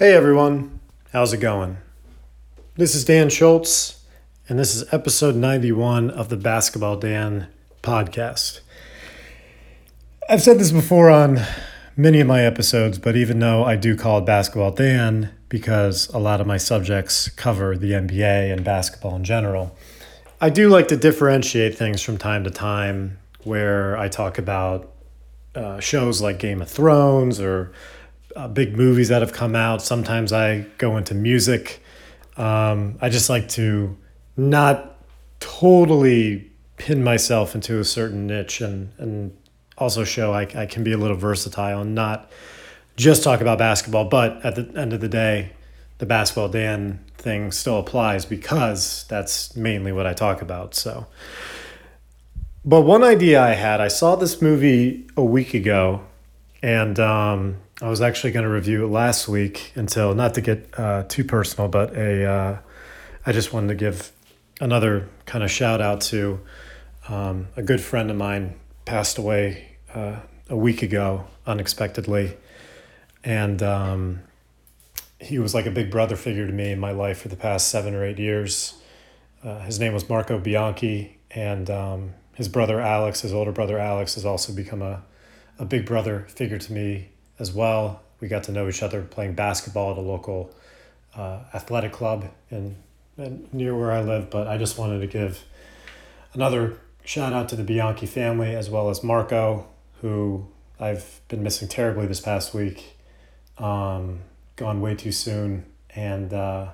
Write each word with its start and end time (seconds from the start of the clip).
Hey 0.00 0.14
everyone, 0.14 0.80
how's 1.12 1.34
it 1.34 1.42
going? 1.42 1.76
This 2.74 2.94
is 2.94 3.04
Dan 3.04 3.28
Schultz, 3.28 4.02
and 4.48 4.58
this 4.58 4.74
is 4.74 4.90
episode 4.94 5.36
91 5.36 6.08
of 6.08 6.30
the 6.30 6.38
Basketball 6.38 6.96
Dan 6.96 7.48
podcast. 7.82 8.60
I've 10.26 10.40
said 10.40 10.58
this 10.58 10.72
before 10.72 11.10
on 11.10 11.40
many 11.98 12.18
of 12.18 12.26
my 12.26 12.42
episodes, 12.42 12.98
but 12.98 13.14
even 13.14 13.40
though 13.40 13.62
I 13.62 13.76
do 13.76 13.94
call 13.94 14.20
it 14.20 14.24
Basketball 14.24 14.70
Dan 14.70 15.34
because 15.50 16.08
a 16.14 16.18
lot 16.18 16.40
of 16.40 16.46
my 16.46 16.56
subjects 16.56 17.28
cover 17.28 17.76
the 17.76 17.92
NBA 17.92 18.50
and 18.50 18.64
basketball 18.64 19.16
in 19.16 19.24
general, 19.24 19.76
I 20.40 20.48
do 20.48 20.70
like 20.70 20.88
to 20.88 20.96
differentiate 20.96 21.76
things 21.76 22.00
from 22.00 22.16
time 22.16 22.44
to 22.44 22.50
time 22.50 23.18
where 23.44 23.98
I 23.98 24.08
talk 24.08 24.38
about 24.38 24.94
uh, 25.54 25.78
shows 25.78 26.22
like 26.22 26.38
Game 26.38 26.62
of 26.62 26.70
Thrones 26.70 27.38
or 27.38 27.72
uh, 28.36 28.48
big 28.48 28.76
movies 28.76 29.08
that 29.08 29.22
have 29.22 29.32
come 29.32 29.54
out. 29.54 29.82
Sometimes 29.82 30.32
I 30.32 30.66
go 30.78 30.96
into 30.96 31.14
music. 31.14 31.82
Um, 32.36 32.98
I 33.00 33.08
just 33.08 33.28
like 33.28 33.48
to 33.50 33.96
not 34.36 34.96
totally 35.40 36.50
pin 36.76 37.04
myself 37.04 37.54
into 37.54 37.78
a 37.78 37.84
certain 37.84 38.26
niche 38.26 38.60
and, 38.60 38.92
and 38.98 39.36
also 39.76 40.04
show 40.04 40.32
I, 40.32 40.42
I 40.54 40.66
can 40.66 40.84
be 40.84 40.92
a 40.92 40.98
little 40.98 41.16
versatile 41.16 41.80
and 41.80 41.94
not 41.94 42.30
just 42.96 43.22
talk 43.22 43.40
about 43.40 43.58
basketball. 43.58 44.06
But 44.06 44.44
at 44.44 44.54
the 44.54 44.72
end 44.78 44.92
of 44.92 45.00
the 45.00 45.08
day, 45.08 45.52
the 45.98 46.06
basketball 46.06 46.48
Dan 46.48 47.04
thing 47.18 47.52
still 47.52 47.78
applies 47.78 48.24
because 48.24 49.04
that's 49.08 49.54
mainly 49.56 49.92
what 49.92 50.06
I 50.06 50.14
talk 50.14 50.40
about. 50.40 50.74
So, 50.74 51.06
but 52.64 52.82
one 52.82 53.02
idea 53.02 53.42
I 53.42 53.54
had, 53.54 53.80
I 53.80 53.88
saw 53.88 54.16
this 54.16 54.40
movie 54.40 55.06
a 55.16 55.24
week 55.24 55.54
ago 55.54 56.02
and 56.62 56.98
um, 56.98 57.56
I 57.82 57.88
was 57.88 58.02
actually 58.02 58.32
going 58.32 58.44
to 58.44 58.50
review 58.50 58.84
it 58.84 58.88
last 58.88 59.26
week 59.26 59.72
until 59.74 60.14
not 60.14 60.34
to 60.34 60.42
get 60.42 60.68
uh, 60.78 61.04
too 61.04 61.24
personal, 61.24 61.66
but 61.66 61.96
a 61.96 62.26
uh, 62.26 62.58
I 63.24 63.32
just 63.32 63.54
wanted 63.54 63.68
to 63.68 63.74
give 63.74 64.12
another 64.60 65.08
kind 65.24 65.42
of 65.42 65.50
shout 65.50 65.80
out 65.80 66.02
to 66.02 66.40
um, 67.08 67.48
a 67.56 67.62
good 67.62 67.80
friend 67.80 68.10
of 68.10 68.18
mine 68.18 68.60
passed 68.84 69.16
away 69.16 69.76
uh, 69.94 70.16
a 70.50 70.56
week 70.56 70.82
ago 70.82 71.24
unexpectedly, 71.46 72.36
and 73.24 73.62
um, 73.62 74.20
he 75.18 75.38
was 75.38 75.54
like 75.54 75.64
a 75.64 75.70
big 75.70 75.90
brother 75.90 76.16
figure 76.16 76.46
to 76.46 76.52
me 76.52 76.72
in 76.72 76.78
my 76.78 76.92
life 76.92 77.22
for 77.22 77.28
the 77.28 77.36
past 77.36 77.68
seven 77.68 77.94
or 77.94 78.04
eight 78.04 78.18
years. 78.18 78.74
Uh, 79.42 79.60
his 79.60 79.80
name 79.80 79.94
was 79.94 80.06
Marco 80.06 80.38
Bianchi, 80.38 81.18
and 81.30 81.70
um, 81.70 82.12
his 82.34 82.46
brother 82.46 82.78
Alex, 82.78 83.22
his 83.22 83.32
older 83.32 83.52
brother 83.52 83.78
Alex, 83.78 84.16
has 84.16 84.26
also 84.26 84.52
become 84.52 84.82
a, 84.82 85.02
a 85.58 85.64
big 85.64 85.86
brother 85.86 86.26
figure 86.28 86.58
to 86.58 86.72
me 86.74 87.08
as 87.40 87.52
well. 87.52 88.02
We 88.20 88.28
got 88.28 88.44
to 88.44 88.52
know 88.52 88.68
each 88.68 88.82
other 88.82 89.02
playing 89.02 89.34
basketball 89.34 89.92
at 89.92 89.98
a 89.98 90.02
local 90.02 90.54
uh, 91.16 91.40
athletic 91.54 91.92
club 91.92 92.26
in, 92.50 92.76
near 93.52 93.76
where 93.76 93.90
I 93.90 94.02
live. 94.02 94.30
But 94.30 94.46
I 94.46 94.58
just 94.58 94.78
wanted 94.78 95.00
to 95.00 95.06
give 95.06 95.44
another 96.34 96.78
shout 97.04 97.32
out 97.32 97.48
to 97.48 97.56
the 97.56 97.64
Bianchi 97.64 98.06
family 98.06 98.54
as 98.54 98.70
well 98.70 98.90
as 98.90 99.02
Marco, 99.02 99.66
who 100.00 100.46
I've 100.78 101.20
been 101.28 101.42
missing 101.42 101.68
terribly 101.68 102.06
this 102.06 102.20
past 102.20 102.54
week. 102.54 102.96
Um, 103.58 104.20
gone 104.56 104.80
way 104.80 104.94
too 104.94 105.12
soon, 105.12 105.66
and 105.94 106.32
uh, 106.32 106.68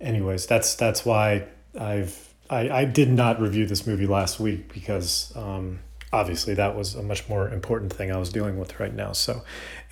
anyways, 0.00 0.46
that's 0.46 0.74
that's 0.74 1.04
why 1.04 1.46
I've 1.78 2.34
I, 2.48 2.68
I 2.70 2.84
did 2.84 3.10
not 3.10 3.40
review 3.40 3.66
this 3.66 3.86
movie 3.86 4.06
last 4.06 4.38
week 4.38 4.72
because 4.72 5.32
um, 5.36 5.80
obviously 6.16 6.54
that 6.54 6.74
was 6.74 6.94
a 6.94 7.02
much 7.02 7.28
more 7.28 7.48
important 7.50 7.92
thing 7.92 8.10
I 8.10 8.16
was 8.16 8.30
dealing 8.30 8.58
with 8.58 8.80
right 8.80 8.94
now. 8.94 9.12
So, 9.12 9.42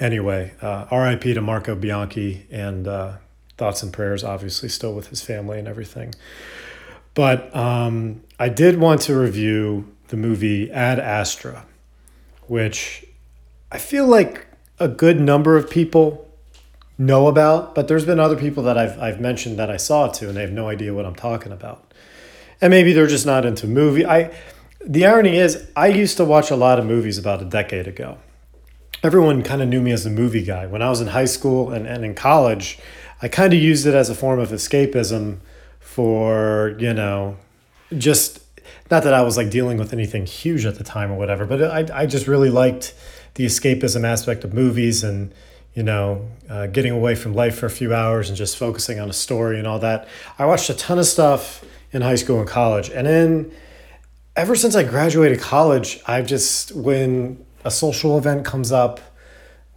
anyway, 0.00 0.54
uh, 0.62 0.86
RIP 0.90 1.22
to 1.34 1.42
Marco 1.42 1.74
Bianchi 1.74 2.46
and 2.50 2.88
uh, 2.88 3.16
thoughts 3.58 3.82
and 3.82 3.92
prayers, 3.92 4.24
obviously, 4.24 4.70
still 4.70 4.94
with 4.94 5.08
his 5.08 5.20
family 5.20 5.58
and 5.58 5.68
everything. 5.68 6.14
But 7.12 7.54
um, 7.54 8.22
I 8.38 8.48
did 8.48 8.80
want 8.80 9.02
to 9.02 9.14
review 9.16 9.92
the 10.08 10.16
movie 10.16 10.70
Ad 10.72 10.98
Astra, 10.98 11.66
which 12.46 13.04
I 13.70 13.78
feel 13.78 14.06
like 14.06 14.46
a 14.78 14.88
good 14.88 15.20
number 15.20 15.56
of 15.58 15.68
people 15.68 16.30
know 16.96 17.26
about, 17.26 17.74
but 17.74 17.86
there's 17.86 18.06
been 18.06 18.20
other 18.20 18.36
people 18.36 18.62
that 18.62 18.78
I've, 18.78 18.98
I've 18.98 19.20
mentioned 19.20 19.58
that 19.58 19.70
I 19.70 19.76
saw 19.76 20.06
it 20.06 20.14
to 20.14 20.28
and 20.28 20.36
they 20.36 20.40
have 20.40 20.52
no 20.52 20.68
idea 20.68 20.94
what 20.94 21.04
I'm 21.04 21.14
talking 21.14 21.52
about. 21.52 21.92
And 22.60 22.70
maybe 22.70 22.92
they're 22.92 23.06
just 23.06 23.26
not 23.26 23.44
into 23.44 23.66
movie. 23.66 24.06
I 24.06 24.30
the 24.86 25.06
irony 25.06 25.36
is, 25.36 25.66
I 25.76 25.88
used 25.88 26.16
to 26.18 26.24
watch 26.24 26.50
a 26.50 26.56
lot 26.56 26.78
of 26.78 26.86
movies 26.86 27.18
about 27.18 27.40
a 27.40 27.44
decade 27.44 27.88
ago. 27.88 28.18
Everyone 29.02 29.42
kind 29.42 29.62
of 29.62 29.68
knew 29.68 29.80
me 29.80 29.92
as 29.92 30.06
a 30.06 30.10
movie 30.10 30.44
guy. 30.44 30.66
When 30.66 30.82
I 30.82 30.88
was 30.88 31.00
in 31.00 31.08
high 31.08 31.24
school 31.26 31.70
and, 31.70 31.86
and 31.86 32.04
in 32.04 32.14
college, 32.14 32.78
I 33.20 33.28
kind 33.28 33.52
of 33.52 33.58
used 33.58 33.86
it 33.86 33.94
as 33.94 34.10
a 34.10 34.14
form 34.14 34.38
of 34.38 34.50
escapism 34.50 35.38
for, 35.80 36.76
you 36.78 36.92
know, 36.92 37.36
just 37.96 38.40
not 38.90 39.02
that 39.04 39.14
I 39.14 39.22
was 39.22 39.36
like 39.36 39.50
dealing 39.50 39.78
with 39.78 39.92
anything 39.92 40.26
huge 40.26 40.64
at 40.66 40.76
the 40.76 40.84
time 40.84 41.12
or 41.12 41.16
whatever, 41.16 41.46
but 41.46 41.62
I, 41.62 42.02
I 42.02 42.06
just 42.06 42.26
really 42.26 42.50
liked 42.50 42.94
the 43.34 43.44
escapism 43.46 44.04
aspect 44.04 44.44
of 44.44 44.52
movies 44.52 45.04
and, 45.04 45.32
you 45.74 45.82
know, 45.82 46.28
uh, 46.48 46.66
getting 46.68 46.92
away 46.92 47.14
from 47.14 47.34
life 47.34 47.58
for 47.58 47.66
a 47.66 47.70
few 47.70 47.94
hours 47.94 48.28
and 48.28 48.36
just 48.36 48.56
focusing 48.56 49.00
on 49.00 49.10
a 49.10 49.12
story 49.12 49.58
and 49.58 49.66
all 49.66 49.78
that. 49.78 50.08
I 50.38 50.46
watched 50.46 50.70
a 50.70 50.74
ton 50.74 50.98
of 50.98 51.06
stuff 51.06 51.64
in 51.92 52.02
high 52.02 52.14
school 52.16 52.40
and 52.40 52.48
college. 52.48 52.90
And 52.90 53.06
then 53.06 53.52
ever 54.36 54.56
since 54.56 54.74
I 54.74 54.82
graduated 54.82 55.40
college, 55.40 56.00
I've 56.06 56.26
just, 56.26 56.74
when 56.74 57.44
a 57.64 57.70
social 57.70 58.18
event 58.18 58.44
comes 58.44 58.72
up 58.72 59.00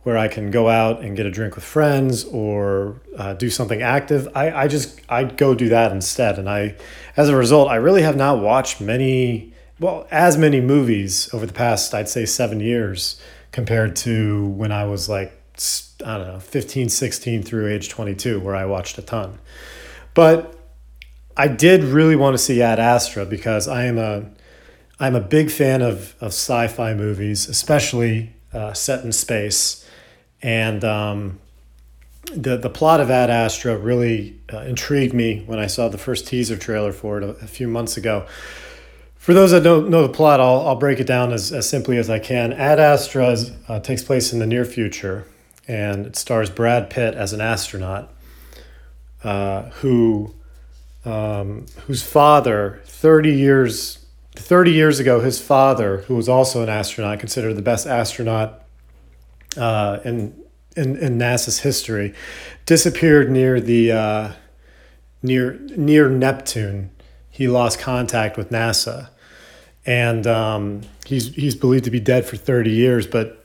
where 0.04 0.18
I 0.18 0.28
can 0.28 0.52
go 0.52 0.70
out 0.70 1.02
and 1.02 1.18
get 1.18 1.26
a 1.26 1.32
drink 1.32 1.56
with 1.56 1.64
friends 1.64 2.24
or 2.24 3.02
uh, 3.18 3.34
do 3.34 3.50
something 3.50 3.82
active, 3.82 4.28
I, 4.34 4.52
I 4.52 4.68
just, 4.68 5.00
I 5.10 5.26
go 5.26 5.54
do 5.54 5.70
that 5.70 5.92
instead. 5.92 6.40
And 6.40 6.50
I, 6.50 6.76
as 7.16 7.30
a 7.30 7.36
result, 7.36 7.70
I 7.70 7.76
really 7.76 8.02
have 8.02 8.16
not 8.16 8.40
watched 8.40 8.80
many, 8.82 9.54
well, 9.80 10.08
as 10.10 10.38
many 10.38 10.62
movies 10.62 11.32
over 11.34 11.46
the 11.46 11.54
past, 11.54 11.94
I'd 11.94 12.10
say 12.10 12.26
seven 12.26 12.60
years 12.60 13.20
compared 13.52 13.96
to 13.98 14.48
when 14.48 14.72
I 14.72 14.86
was 14.86 15.10
like, 15.10 15.34
I 16.06 16.18
don't 16.18 16.28
know, 16.28 16.40
15, 16.40 16.90
16 16.90 17.44
through 17.44 17.68
age 17.68 17.90
22, 17.90 18.40
where 18.40 18.56
I 18.56 18.66
watched 18.66 18.98
a 18.98 19.02
ton. 19.02 19.40
But 20.14 20.58
I 21.36 21.48
did 21.48 21.84
really 21.84 22.16
want 22.16 22.34
to 22.34 22.38
see 22.38 22.62
Ad 22.62 22.80
Astra 22.80 23.26
because 23.26 23.68
I 23.68 23.86
am 23.86 23.98
a 23.98 24.26
I'm 25.00 25.16
a 25.16 25.22
big 25.22 25.52
fan 25.52 25.82
of, 25.82 26.16
of 26.20 26.30
sci 26.30 26.68
fi 26.68 26.94
movies, 26.94 27.48
especially 27.48 28.34
uh, 28.54 28.74
set 28.74 29.04
in 29.04 29.12
space. 29.12 29.88
And 30.42 30.84
um, 30.84 31.40
the, 32.34 32.58
the 32.58 32.70
plot 32.70 33.00
of 33.00 33.12
Ad 33.12 33.30
Astra 33.30 33.78
really 33.78 34.40
uh, 34.52 34.60
intrigued 34.60 35.14
me 35.14 35.44
when 35.46 35.60
I 35.60 35.68
saw 35.68 35.88
the 35.88 35.98
first 35.98 36.28
teaser 36.28 36.58
trailer 36.58 36.92
for 36.92 37.20
it 37.20 37.24
a, 37.24 37.30
a, 37.44 37.48
few 37.48 37.68
months 37.68 37.98
ago. 37.98 38.26
For 39.16 39.34
those 39.34 39.52
that 39.52 39.64
don't 39.64 39.90
know 39.90 40.02
the 40.02 40.14
plot, 40.14 40.40
I'll, 40.40 40.68
I'll 40.68 40.76
break 40.76 41.00
it 41.00 41.08
down 41.08 41.32
as, 41.34 41.52
as 41.52 41.70
simply 41.70 41.98
as 41.98 42.10
I 42.10 42.20
can. 42.20 42.54
Ad 42.54 42.80
Astra 42.80 43.30
is, 43.30 43.52
uh, 43.68 43.80
takes 43.80 44.02
place 44.02 44.34
in 44.34 44.40
the 44.40 44.48
near 44.48 44.66
future, 44.66 45.26
and 45.68 46.08
it 46.08 46.16
stars 46.16 46.50
Brad 46.50 46.90
Pitt 46.90 47.14
as 47.14 47.34
an 47.34 47.42
astronaut 47.42 48.12
uh, 49.24 49.64
who 49.82 50.34
um, 51.06 51.66
whose 51.86 52.04
father, 52.04 52.82
30 52.86 53.32
years 53.32 54.06
30 54.38 54.72
years 54.72 55.00
ago, 55.00 55.20
his 55.20 55.42
father, 55.42 56.00
who 56.08 56.16
was 56.16 56.30
also 56.30 56.64
an 56.64 56.70
astronaut, 56.70 57.20
considered 57.20 57.56
the 57.56 57.62
best 57.62 57.88
astronaut 57.88 58.64
uh, 59.58 60.00
in, 60.06 60.36
in, 60.76 60.96
in 60.98 61.18
NASA's 61.18 61.60
history, 61.60 62.14
disappeared 62.66 63.32
near 63.32 63.60
the 63.60 63.92
uh, 63.92 64.32
near 65.24 65.54
near 65.76 66.10
Neptune. 66.10 66.92
He 67.30 67.48
lost 67.48 67.80
contact 67.80 68.38
with 68.38 68.50
NASA, 68.50 69.10
and 69.86 70.26
um, 70.28 70.82
he's 71.06 71.34
he's 71.34 71.56
believed 71.56 71.86
to 71.86 71.92
be 71.92 72.00
dead 72.00 72.26
for 72.26 72.38
30 72.38 72.72
years. 72.72 73.08
But 73.08 73.44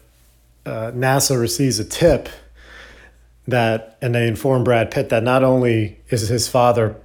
uh, 0.66 0.92
NASA 0.94 1.41
receives 1.41 1.78
a 1.78 1.84
tip 1.84 2.28
that, 3.48 3.98
and 4.00 4.14
they 4.14 4.28
inform 4.28 4.65
Brad 4.65 4.91
Pitt 4.91 5.09
that 5.09 5.22
not 5.22 5.42
only 5.42 6.00
is 6.09 6.28
his 6.28 6.48
father 6.48 6.97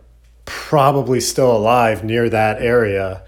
probably 0.45 1.19
still 1.19 1.51
alive 1.55 2.03
near 2.03 2.29
that 2.29 2.61
area 2.61 3.23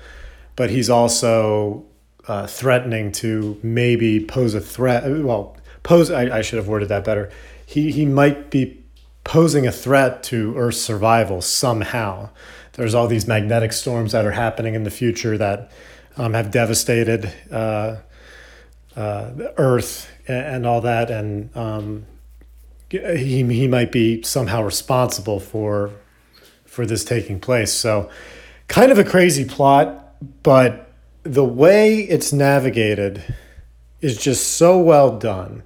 but 0.59 0.69
he's 0.69 0.89
also 0.89 1.85
uh, 2.27 2.45
threatening 2.45 3.13
to 3.13 3.57
maybe 3.63 4.19
pose 4.19 4.53
a 4.53 4.59
threat. 4.59 5.09
Well, 5.09 5.55
pose, 5.83 6.11
I, 6.11 6.39
I 6.39 6.41
should 6.41 6.57
have 6.57 6.67
worded 6.67 6.89
that 6.89 7.05
better. 7.05 7.31
He, 7.65 7.93
he 7.93 8.05
might 8.05 8.49
be 8.49 8.83
posing 9.23 9.65
a 9.65 9.71
threat 9.71 10.21
to 10.23 10.57
Earth's 10.57 10.81
survival 10.81 11.41
somehow. 11.41 12.31
There's 12.73 12.93
all 12.93 13.07
these 13.07 13.25
magnetic 13.25 13.71
storms 13.71 14.11
that 14.11 14.25
are 14.25 14.33
happening 14.33 14.75
in 14.75 14.83
the 14.83 14.91
future 14.91 15.37
that 15.37 15.71
um, 16.17 16.33
have 16.33 16.51
devastated 16.51 17.31
uh, 17.49 17.95
uh, 18.97 19.31
Earth 19.55 20.11
and, 20.27 20.45
and, 20.45 20.67
all 20.67 20.81
that, 20.81 21.09
and 21.09 21.55
um, 21.55 22.05
he 22.89 23.43
he 23.45 23.67
might 23.69 23.93
be 23.93 24.23
somehow 24.23 24.61
responsible 24.63 25.39
for 25.39 25.91
for 26.65 26.85
this 26.85 27.05
taking 27.05 27.39
place. 27.39 27.71
So, 27.71 28.09
kind 28.67 28.91
of 28.91 28.99
a 28.99 29.05
crazy 29.05 29.45
plot 29.45 30.07
but 30.43 30.91
the 31.23 31.45
way 31.45 31.99
it's 31.99 32.33
navigated 32.33 33.23
is 34.01 34.17
just 34.17 34.57
so 34.57 34.79
well 34.79 35.17
done. 35.17 35.63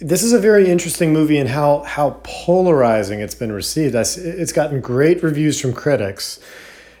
this 0.00 0.22
is 0.22 0.32
a 0.32 0.38
very 0.38 0.68
interesting 0.68 1.12
movie 1.12 1.38
and 1.38 1.48
how 1.48 1.80
how 1.80 2.20
polarizing 2.22 3.20
it's 3.20 3.34
been 3.34 3.50
received. 3.52 3.94
It's 3.94 4.52
gotten 4.52 4.80
great 4.80 5.22
reviews 5.22 5.60
from 5.60 5.72
critics, 5.72 6.38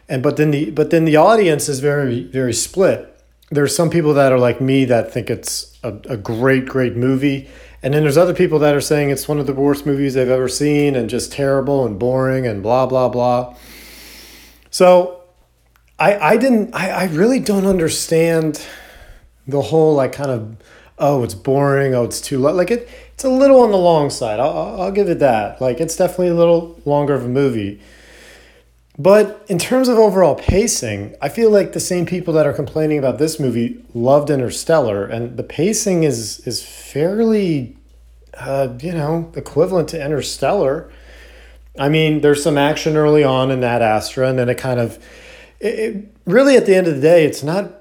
and 0.08 0.22
but 0.22 0.36
then 0.36 0.50
the 0.50 0.70
but 0.70 0.90
then 0.90 1.04
the 1.04 1.16
audience 1.16 1.68
is 1.68 1.80
very 1.80 2.24
very 2.24 2.52
split. 2.52 3.14
There's 3.50 3.74
some 3.74 3.88
people 3.88 4.14
that 4.14 4.32
are 4.32 4.38
like 4.38 4.60
me 4.60 4.84
that 4.86 5.12
think 5.12 5.30
it's 5.30 5.78
a, 5.82 5.90
a 6.08 6.16
great 6.16 6.66
great 6.66 6.96
movie, 6.96 7.48
and 7.82 7.94
then 7.94 8.02
there's 8.02 8.16
other 8.16 8.34
people 8.34 8.58
that 8.60 8.74
are 8.74 8.80
saying 8.80 9.10
it's 9.10 9.28
one 9.28 9.38
of 9.38 9.46
the 9.46 9.54
worst 9.54 9.86
movies 9.86 10.14
they've 10.14 10.28
ever 10.28 10.48
seen 10.48 10.96
and 10.96 11.08
just 11.08 11.32
terrible 11.32 11.86
and 11.86 11.98
boring 11.98 12.46
and 12.46 12.62
blah 12.62 12.86
blah 12.86 13.08
blah. 13.08 13.54
So, 14.70 15.17
I 15.98 16.32
I 16.32 16.36
didn't 16.36 16.74
I 16.74 16.90
I 16.90 17.04
really 17.06 17.40
don't 17.40 17.66
understand 17.66 18.64
the 19.46 19.62
whole 19.62 19.94
like 19.94 20.12
kind 20.12 20.30
of 20.30 20.56
oh 20.98 21.22
it's 21.22 21.34
boring 21.34 21.94
oh 21.94 22.04
it's 22.04 22.20
too 22.20 22.38
like 22.38 22.70
it 22.70 22.88
it's 23.14 23.24
a 23.24 23.28
little 23.28 23.60
on 23.60 23.72
the 23.72 23.78
long 23.78 24.10
side. 24.10 24.38
I'll, 24.38 24.80
I'll 24.80 24.92
give 24.92 25.08
it 25.08 25.18
that. 25.18 25.60
Like 25.60 25.80
it's 25.80 25.96
definitely 25.96 26.28
a 26.28 26.34
little 26.34 26.80
longer 26.84 27.14
of 27.14 27.24
a 27.24 27.28
movie. 27.28 27.80
But 29.00 29.44
in 29.48 29.58
terms 29.58 29.88
of 29.88 29.96
overall 29.96 30.34
pacing 30.34 31.14
i 31.22 31.28
feel 31.28 31.50
like 31.50 31.72
the 31.72 31.80
same 31.80 32.04
people 32.04 32.34
that 32.34 32.46
are 32.48 32.52
complaining 32.52 32.98
about 32.98 33.18
this 33.18 33.38
movie 33.38 33.80
loved 33.94 34.28
interstellar 34.28 35.04
and 35.04 35.36
the 35.36 35.44
pacing 35.44 36.02
is 36.02 36.40
is 36.40 36.64
fairly 36.64 37.76
uh, 38.34 38.76
you 38.80 38.92
know 38.92 39.32
equivalent 39.36 39.88
to 39.90 40.04
interstellar. 40.04 40.90
I 41.78 41.88
mean 41.88 42.20
there's 42.20 42.42
some 42.42 42.58
action 42.58 42.96
early 42.96 43.24
on 43.24 43.50
in 43.50 43.62
Ad 43.64 43.82
Astra 43.82 44.28
and 44.28 44.38
then 44.38 44.48
it 44.48 44.58
kind 44.58 44.80
of 44.80 44.98
it, 45.60 45.78
it 45.78 46.14
really 46.24 46.56
at 46.56 46.66
the 46.66 46.74
end 46.74 46.86
of 46.86 46.94
the 46.94 47.00
day 47.00 47.24
it's 47.24 47.42
not 47.42 47.72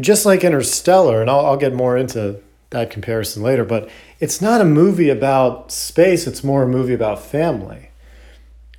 just 0.00 0.24
like 0.24 0.44
interstellar 0.44 1.20
and 1.20 1.30
I'll, 1.30 1.46
I'll 1.46 1.56
get 1.56 1.74
more 1.74 1.96
into 1.96 2.40
that 2.70 2.90
comparison 2.90 3.42
later, 3.42 3.64
but 3.64 3.88
it's 4.20 4.40
not 4.40 4.60
a 4.60 4.64
movie 4.64 5.08
about 5.08 5.70
space, 5.70 6.26
it's 6.26 6.42
more 6.42 6.64
a 6.64 6.68
movie 6.68 6.94
about 6.94 7.22
family. 7.22 7.90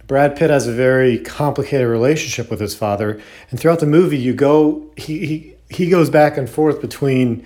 Brad 0.05 0.35
Pitt 0.35 0.49
has 0.49 0.67
a 0.67 0.73
very 0.73 1.17
complicated 1.17 1.87
relationship 1.87 2.49
with 2.51 2.59
his 2.59 2.75
father, 2.75 3.19
and 3.49 3.59
throughout 3.59 3.79
the 3.79 3.87
movie, 3.87 4.17
you 4.17 4.33
go 4.33 4.85
he 4.95 5.25
he, 5.25 5.55
he 5.69 5.89
goes 5.89 6.09
back 6.09 6.37
and 6.37 6.49
forth 6.49 6.81
between, 6.81 7.45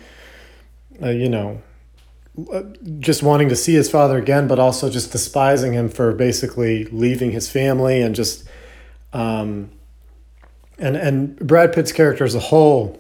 uh, 1.01 1.09
you 1.09 1.29
know, 1.29 1.61
uh, 2.51 2.63
just 2.99 3.23
wanting 3.23 3.47
to 3.49 3.55
see 3.55 3.73
his 3.73 3.89
father 3.89 4.17
again, 4.17 4.47
but 4.47 4.59
also 4.59 4.89
just 4.89 5.11
despising 5.11 5.73
him 5.73 5.87
for 5.87 6.13
basically 6.13 6.85
leaving 6.85 7.31
his 7.31 7.49
family 7.49 8.01
and 8.01 8.15
just, 8.15 8.47
um, 9.13 9.71
and 10.79 10.95
and 10.95 11.35
Brad 11.39 11.73
Pitt's 11.73 11.91
character 11.91 12.23
as 12.23 12.35
a 12.35 12.39
whole 12.39 12.99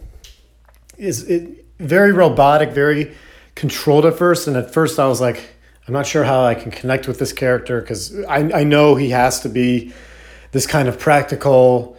is 0.97 1.23
it 1.29 1.65
very 1.79 2.11
robotic, 2.11 2.71
very 2.71 3.15
controlled 3.55 4.05
at 4.05 4.17
first. 4.17 4.47
And 4.47 4.57
at 4.57 4.71
first, 4.71 4.99
I 4.99 5.07
was 5.07 5.21
like, 5.21 5.41
I'm 5.87 5.93
not 5.93 6.05
sure 6.05 6.23
how 6.23 6.43
I 6.43 6.53
can 6.53 6.71
connect 6.71 7.07
with 7.07 7.17
this 7.19 7.33
character 7.33 7.81
because 7.81 8.23
I, 8.25 8.51
I 8.53 8.63
know 8.63 8.95
he 8.95 9.09
has 9.09 9.39
to 9.41 9.49
be 9.49 9.93
this 10.51 10.67
kind 10.67 10.87
of 10.87 10.99
practical, 10.99 11.97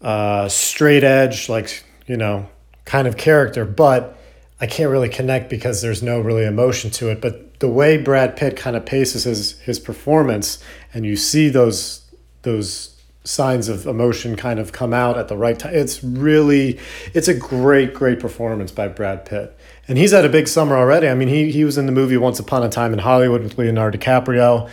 uh, 0.00 0.48
straight 0.48 1.02
edge, 1.02 1.48
like, 1.48 1.84
you 2.06 2.16
know, 2.16 2.48
kind 2.84 3.08
of 3.08 3.16
character. 3.16 3.64
But 3.64 4.18
I 4.60 4.66
can't 4.66 4.90
really 4.90 5.08
connect 5.08 5.50
because 5.50 5.82
there's 5.82 6.02
no 6.02 6.20
really 6.20 6.44
emotion 6.44 6.90
to 6.92 7.08
it. 7.10 7.20
But 7.20 7.58
the 7.60 7.68
way 7.68 7.96
Brad 7.96 8.36
Pitt 8.36 8.56
kind 8.56 8.76
of 8.76 8.84
paces 8.84 9.24
his, 9.24 9.58
his 9.60 9.78
performance 9.78 10.62
and 10.92 11.06
you 11.06 11.16
see 11.16 11.48
those, 11.48 12.02
those 12.42 12.91
signs 13.24 13.68
of 13.68 13.86
emotion 13.86 14.34
kind 14.34 14.58
of 14.58 14.72
come 14.72 14.92
out 14.92 15.16
at 15.16 15.28
the 15.28 15.36
right 15.36 15.58
time. 15.58 15.74
It's 15.74 16.02
really, 16.02 16.80
it's 17.14 17.28
a 17.28 17.34
great, 17.34 17.94
great 17.94 18.18
performance 18.18 18.72
by 18.72 18.88
Brad 18.88 19.24
Pitt. 19.24 19.56
And 19.86 19.96
he's 19.96 20.12
had 20.12 20.24
a 20.24 20.28
big 20.28 20.48
summer 20.48 20.76
already. 20.76 21.08
I 21.08 21.14
mean, 21.14 21.28
he, 21.28 21.52
he 21.52 21.64
was 21.64 21.78
in 21.78 21.86
the 21.86 21.92
movie 21.92 22.16
Once 22.16 22.40
Upon 22.40 22.62
a 22.62 22.68
Time 22.68 22.92
in 22.92 22.98
Hollywood 22.98 23.42
with 23.42 23.58
Leonardo 23.58 23.98
DiCaprio, 23.98 24.70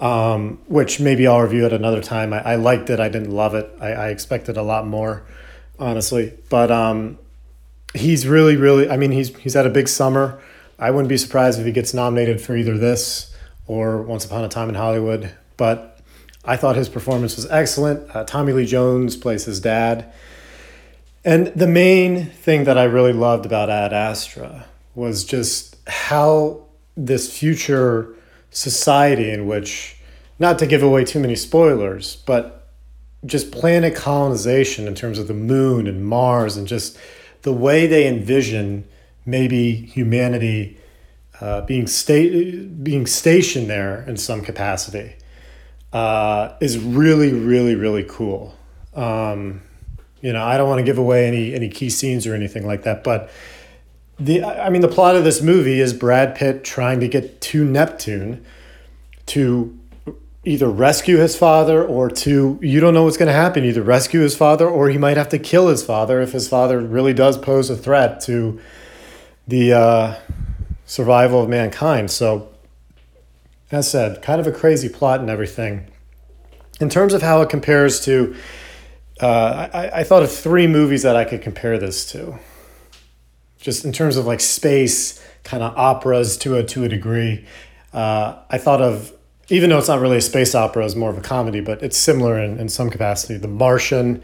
um, 0.00 0.58
which 0.66 1.00
maybe 1.00 1.26
I'll 1.26 1.40
review 1.40 1.64
at 1.64 1.72
another 1.72 2.02
time. 2.02 2.32
I, 2.32 2.52
I 2.52 2.54
liked 2.56 2.90
it. 2.90 3.00
I 3.00 3.08
didn't 3.08 3.30
love 3.30 3.54
it. 3.54 3.70
I, 3.80 3.92
I 3.92 4.08
expected 4.08 4.56
a 4.56 4.62
lot 4.62 4.86
more, 4.86 5.22
honestly. 5.78 6.34
But 6.50 6.70
um, 6.70 7.18
he's 7.94 8.26
really, 8.26 8.56
really, 8.56 8.90
I 8.90 8.96
mean, 8.96 9.12
he's, 9.12 9.34
he's 9.36 9.54
had 9.54 9.66
a 9.66 9.70
big 9.70 9.88
summer. 9.88 10.40
I 10.78 10.90
wouldn't 10.90 11.08
be 11.08 11.16
surprised 11.16 11.58
if 11.58 11.66
he 11.66 11.72
gets 11.72 11.94
nominated 11.94 12.40
for 12.40 12.56
either 12.56 12.76
this 12.76 13.34
or 13.66 14.02
Once 14.02 14.24
Upon 14.24 14.44
a 14.44 14.48
Time 14.48 14.68
in 14.68 14.74
Hollywood. 14.74 15.34
But 15.56 15.87
I 16.44 16.56
thought 16.56 16.76
his 16.76 16.88
performance 16.88 17.36
was 17.36 17.46
excellent. 17.50 18.14
Uh, 18.14 18.24
Tommy 18.24 18.52
Lee 18.52 18.66
Jones 18.66 19.16
plays 19.16 19.44
his 19.44 19.60
dad. 19.60 20.12
And 21.24 21.48
the 21.48 21.66
main 21.66 22.26
thing 22.26 22.64
that 22.64 22.78
I 22.78 22.84
really 22.84 23.12
loved 23.12 23.44
about 23.44 23.68
Ad 23.68 23.92
Astra 23.92 24.66
was 24.94 25.24
just 25.24 25.76
how 25.86 26.62
this 26.96 27.36
future 27.36 28.14
society 28.50 29.30
in 29.30 29.46
which, 29.46 29.96
not 30.38 30.58
to 30.60 30.66
give 30.66 30.82
away 30.82 31.04
too 31.04 31.20
many 31.20 31.36
spoilers, 31.36 32.16
but 32.24 32.70
just 33.26 33.52
planet 33.52 33.94
colonization 33.94 34.86
in 34.86 34.94
terms 34.94 35.18
of 35.18 35.28
the 35.28 35.34
moon 35.34 35.86
and 35.86 36.04
Mars 36.04 36.56
and 36.56 36.66
just 36.66 36.96
the 37.42 37.52
way 37.52 37.86
they 37.86 38.06
envision 38.06 38.86
maybe 39.26 39.72
humanity 39.72 40.78
uh, 41.40 41.60
being 41.62 41.86
sta- 41.86 42.66
being 42.82 43.06
stationed 43.06 43.68
there 43.68 44.02
in 44.08 44.16
some 44.16 44.40
capacity 44.40 45.14
uh, 45.92 46.54
is 46.60 46.78
really, 46.78 47.32
really, 47.32 47.74
really 47.74 48.04
cool. 48.04 48.54
Um, 48.94 49.62
you 50.20 50.32
know, 50.32 50.42
I 50.42 50.56
don't 50.56 50.68
want 50.68 50.80
to 50.80 50.84
give 50.84 50.98
away 50.98 51.26
any 51.26 51.54
any 51.54 51.68
key 51.68 51.90
scenes 51.90 52.26
or 52.26 52.34
anything 52.34 52.66
like 52.66 52.82
that, 52.82 53.04
but 53.04 53.30
the 54.18 54.42
I 54.44 54.68
mean, 54.70 54.82
the 54.82 54.88
plot 54.88 55.16
of 55.16 55.24
this 55.24 55.40
movie 55.40 55.80
is 55.80 55.92
Brad 55.92 56.34
Pitt 56.34 56.64
trying 56.64 57.00
to 57.00 57.08
get 57.08 57.40
to 57.40 57.64
Neptune 57.64 58.44
to 59.26 59.78
either 60.44 60.68
rescue 60.68 61.18
his 61.18 61.36
father 61.36 61.84
or 61.84 62.08
to 62.08 62.58
you 62.62 62.80
don't 62.80 62.94
know 62.94 63.04
what's 63.04 63.16
going 63.16 63.26
to 63.26 63.32
happen 63.32 63.64
either 63.64 63.82
rescue 63.82 64.20
his 64.20 64.36
father 64.36 64.66
or 64.66 64.88
he 64.88 64.96
might 64.96 65.16
have 65.16 65.28
to 65.28 65.38
kill 65.38 65.68
his 65.68 65.82
father 65.82 66.20
if 66.20 66.32
his 66.32 66.48
father 66.48 66.80
really 66.80 67.12
does 67.12 67.36
pose 67.36 67.68
a 67.68 67.76
threat 67.76 68.20
to 68.20 68.58
the 69.46 69.72
uh, 69.72 70.14
survival 70.86 71.42
of 71.42 71.48
mankind 71.48 72.10
so 72.10 72.48
as 73.70 73.90
said, 73.90 74.22
kind 74.22 74.40
of 74.40 74.46
a 74.46 74.52
crazy 74.52 74.88
plot 74.88 75.20
and 75.20 75.28
everything. 75.28 75.86
In 76.80 76.88
terms 76.88 77.12
of 77.12 77.22
how 77.22 77.42
it 77.42 77.48
compares 77.48 78.00
to, 78.04 78.34
uh, 79.20 79.68
I, 79.72 80.00
I 80.00 80.04
thought 80.04 80.22
of 80.22 80.30
three 80.30 80.66
movies 80.66 81.02
that 81.02 81.16
I 81.16 81.24
could 81.24 81.42
compare 81.42 81.78
this 81.78 82.10
to. 82.12 82.38
Just 83.58 83.84
in 83.84 83.92
terms 83.92 84.16
of 84.16 84.26
like 84.26 84.40
space, 84.40 85.22
kind 85.42 85.62
of 85.62 85.76
operas 85.76 86.36
to 86.38 86.56
a 86.56 86.62
to 86.62 86.84
a 86.84 86.88
degree. 86.88 87.44
Uh, 87.92 88.36
I 88.48 88.58
thought 88.58 88.80
of 88.80 89.12
even 89.50 89.70
though 89.70 89.78
it's 89.78 89.88
not 89.88 90.00
really 90.00 90.18
a 90.18 90.22
space 90.22 90.54
opera, 90.54 90.84
it's 90.84 90.94
more 90.94 91.10
of 91.10 91.18
a 91.18 91.22
comedy, 91.22 91.60
but 91.60 91.82
it's 91.82 91.96
similar 91.96 92.38
in, 92.38 92.58
in 92.58 92.68
some 92.68 92.90
capacity. 92.90 93.38
The 93.38 93.48
Martian, 93.48 94.22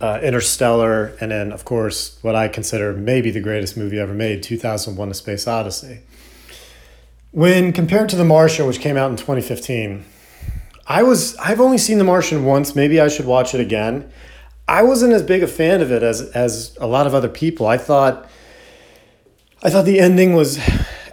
uh, 0.00 0.18
Interstellar, 0.22 1.16
and 1.20 1.30
then, 1.30 1.52
of 1.52 1.64
course, 1.64 2.18
what 2.22 2.34
I 2.34 2.48
consider 2.48 2.92
maybe 2.92 3.30
the 3.30 3.40
greatest 3.40 3.76
movie 3.76 4.00
ever 4.00 4.14
made, 4.14 4.42
2001 4.42 5.10
A 5.10 5.14
Space 5.14 5.46
Odyssey. 5.46 6.00
When 7.30 7.72
compared 7.72 8.08
to 8.10 8.16
The 8.16 8.24
Martian, 8.24 8.66
which 8.66 8.80
came 8.80 8.96
out 8.96 9.10
in 9.10 9.16
2015, 9.16 10.04
I 10.86 11.02
was 11.02 11.36
I've 11.36 11.60
only 11.60 11.78
seen 11.78 11.98
The 11.98 12.04
Martian 12.04 12.44
once. 12.44 12.74
Maybe 12.74 13.00
I 13.00 13.08
should 13.08 13.26
watch 13.26 13.54
it 13.54 13.60
again. 13.60 14.10
I 14.66 14.82
wasn't 14.82 15.12
as 15.12 15.22
big 15.22 15.42
a 15.42 15.46
fan 15.46 15.80
of 15.80 15.92
it 15.92 16.02
as 16.02 16.22
as 16.30 16.76
a 16.80 16.86
lot 16.86 17.06
of 17.06 17.14
other 17.14 17.28
people. 17.28 17.66
I 17.66 17.76
thought 17.76 18.28
I 19.62 19.68
thought 19.70 19.84
the 19.84 20.00
ending 20.00 20.32
was 20.32 20.58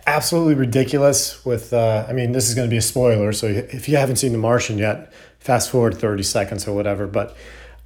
absolutely 0.07 0.55
ridiculous. 0.55 1.43
With 1.43 1.73
uh, 1.73 2.05
I 2.07 2.13
mean, 2.13 2.31
this 2.31 2.47
is 2.47 2.55
going 2.55 2.67
to 2.67 2.71
be 2.71 2.77
a 2.77 2.81
spoiler, 2.81 3.33
so 3.33 3.47
if 3.47 3.89
you 3.89 3.97
haven't 3.97 4.15
seen 4.15 4.31
The 4.31 4.37
Martian 4.37 4.77
yet, 4.77 5.11
fast 5.39 5.69
forward 5.69 5.97
thirty 5.97 6.23
seconds 6.23 6.65
or 6.65 6.73
whatever. 6.73 7.07
But 7.07 7.35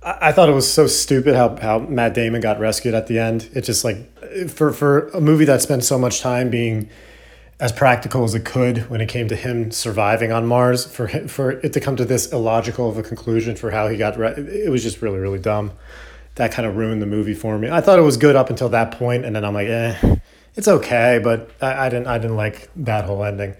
I, 0.04 0.30
I 0.30 0.32
thought 0.32 0.50
it 0.50 0.56
was 0.56 0.72
so 0.72 0.86
stupid 0.86 1.34
how 1.34 1.56
how 1.56 1.80
Matt 1.80 2.14
Damon 2.14 2.42
got 2.42 2.60
rescued 2.60 2.94
at 2.94 3.08
the 3.08 3.18
end. 3.18 3.50
It 3.56 3.62
just 3.62 3.84
like 3.84 3.98
for 4.50 4.72
for 4.72 5.08
a 5.10 5.22
movie 5.22 5.46
that 5.46 5.64
spent 5.64 5.84
so 5.84 5.98
much 5.98 6.22
time 6.22 6.52
being 6.52 6.90
as 7.60 7.72
practical 7.74 8.24
as 8.24 8.34
it 8.34 8.46
could 8.46 8.90
when 8.90 9.02
it 9.02 9.10
came 9.10 9.28
to 9.28 9.36
him 9.36 9.72
surviving 9.72 10.32
on 10.32 10.46
Mars. 10.46 10.86
For 10.86 11.08
for 11.28 11.52
it 11.52 11.74
to 11.74 11.80
come 11.80 11.96
to 11.98 12.06
this 12.06 12.32
illogical 12.32 12.90
of 12.90 12.98
a 12.98 13.04
conclusion 13.04 13.56
for 13.56 13.72
how 13.72 13.88
he 13.88 13.98
got, 13.98 14.18
re- 14.18 14.34
it 14.34 14.72
was 14.72 14.84
just 14.84 15.02
really 15.02 15.20
really 15.20 15.40
dumb. 15.40 15.72
That 16.36 16.52
kind 16.52 16.66
of 16.68 16.78
ruined 16.78 17.02
the 17.02 17.06
movie 17.06 17.34
for 17.34 17.58
me. 17.58 17.70
I 17.70 17.82
thought 17.82 18.00
it 18.00 18.04
was 18.04 18.16
good 18.16 18.36
up 18.36 18.50
until 18.50 18.70
that 18.70 18.92
point, 18.92 19.26
and 19.26 19.36
then 19.36 19.44
I'm 19.44 19.54
like, 19.54 19.68
eh, 19.68 20.16
it's 20.56 20.70
okay, 20.70 21.20
but 21.22 21.52
I, 21.62 21.88
I 21.88 21.90
didn't 21.90 22.08
I 22.08 22.18
didn't 22.18 22.38
like 22.38 22.70
that 22.78 23.06
whole 23.06 23.24
ending. 23.24 23.56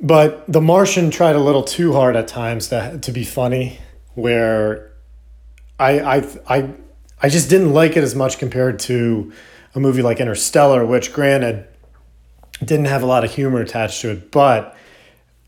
But 0.00 0.50
The 0.50 0.60
Martian 0.60 1.10
tried 1.10 1.36
a 1.36 1.40
little 1.40 1.62
too 1.62 1.92
hard 1.92 2.16
at 2.16 2.28
times 2.28 2.68
to 2.68 2.98
to 3.02 3.12
be 3.12 3.24
funny, 3.24 3.80
where 4.14 4.92
I 5.78 6.00
I 6.00 6.16
I 6.48 6.70
I 7.22 7.28
just 7.28 7.50
didn't 7.50 7.74
like 7.74 7.96
it 7.96 8.04
as 8.04 8.14
much 8.14 8.38
compared 8.38 8.78
to 8.80 9.32
a 9.74 9.80
movie 9.80 10.00
like 10.02 10.20
Interstellar, 10.20 10.86
which 10.86 11.12
granted 11.12 11.66
didn't 12.60 12.86
have 12.86 13.02
a 13.02 13.06
lot 13.06 13.24
of 13.24 13.34
humor 13.34 13.60
attached 13.60 14.00
to 14.02 14.10
it, 14.10 14.30
but 14.30 14.76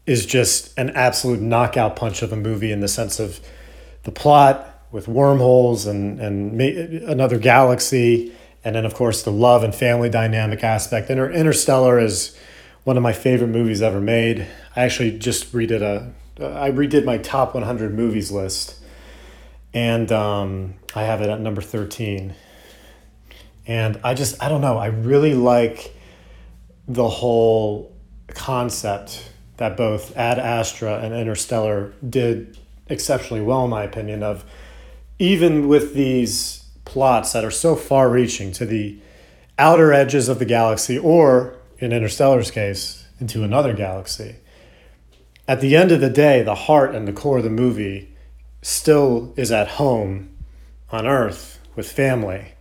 is 0.06 0.24
just 0.24 0.76
an 0.78 0.90
absolute 0.90 1.40
knockout 1.40 1.96
punch 1.96 2.22
of 2.22 2.32
a 2.32 2.36
movie 2.36 2.72
in 2.72 2.80
the 2.80 2.88
sense 2.88 3.20
of 3.20 3.40
the 4.04 4.10
plot 4.10 4.64
with 4.90 5.06
wormholes 5.06 5.86
and 5.86 6.18
and 6.20 6.60
another 6.60 7.38
galaxy, 7.38 8.32
and 8.64 8.74
then 8.74 8.84
of 8.84 8.94
course 8.94 9.22
the 9.22 9.32
love 9.32 9.62
and 9.62 9.74
family 9.74 10.08
dynamic 10.08 10.64
aspect. 10.64 11.10
Inter- 11.10 11.30
Interstellar 11.30 11.98
is 11.98 12.36
one 12.84 12.96
of 12.96 13.02
my 13.02 13.12
favorite 13.12 13.48
movies 13.48 13.82
ever 13.82 14.00
made. 14.00 14.46
I 14.74 14.82
actually 14.82 15.18
just 15.18 15.52
redid 15.52 15.82
a 15.82 16.12
I 16.40 16.70
redid 16.70 17.04
my 17.04 17.18
top 17.18 17.54
100 17.54 17.92
movies 17.92 18.30
list, 18.30 18.76
and 19.74 20.10
um, 20.12 20.74
I 20.94 21.02
have 21.02 21.20
it 21.20 21.28
at 21.28 21.40
number 21.40 21.60
13. 21.60 22.34
And 23.66 24.00
I 24.02 24.14
just 24.14 24.42
I 24.42 24.48
don't 24.48 24.60
know. 24.60 24.78
I 24.78 24.86
really 24.86 25.34
like 25.34 25.94
the 26.88 27.08
whole 27.08 27.94
concept 28.28 29.30
that 29.58 29.76
both 29.76 30.16
Ad 30.16 30.38
Astra 30.38 31.00
and 31.00 31.14
Interstellar 31.14 31.92
did 32.08 32.56
exceptionally 32.88 33.42
well, 33.42 33.64
in 33.64 33.70
my 33.70 33.84
opinion. 33.84 34.22
Of 34.22 34.44
even 35.18 35.68
with 35.68 35.94
these 35.94 36.64
plots 36.84 37.32
that 37.32 37.44
are 37.44 37.50
so 37.50 37.76
far 37.76 38.08
reaching 38.08 38.52
to 38.52 38.64
the 38.64 38.98
outer 39.58 39.92
edges 39.92 40.28
of 40.28 40.38
the 40.38 40.44
galaxy, 40.44 40.98
or 40.98 41.56
in 41.78 41.92
Interstellar's 41.92 42.50
case, 42.50 43.06
into 43.20 43.42
another 43.42 43.74
galaxy. 43.74 44.36
At 45.46 45.60
the 45.60 45.76
end 45.76 45.92
of 45.92 46.00
the 46.00 46.10
day, 46.10 46.42
the 46.42 46.54
heart 46.54 46.94
and 46.94 47.06
the 47.06 47.12
core 47.12 47.38
of 47.38 47.44
the 47.44 47.50
movie 47.50 48.14
still 48.62 49.32
is 49.36 49.50
at 49.50 49.68
home 49.68 50.30
on 50.90 51.06
Earth 51.06 51.58
with 51.74 51.90
family 51.90 52.52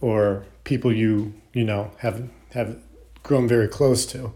or 0.00 0.44
people 0.64 0.92
you 0.92 1.34
you 1.52 1.64
know 1.64 1.90
have 1.98 2.28
have 2.52 2.78
grown 3.24 3.48
very 3.48 3.66
close 3.66 4.06
to. 4.06 4.32